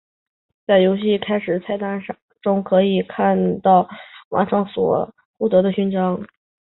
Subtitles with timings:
[0.65, 2.01] 在游戏的开始菜单
[2.41, 3.87] 中可以看到
[4.29, 6.19] 完成所获得的勋章。